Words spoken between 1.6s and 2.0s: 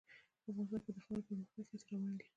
هڅې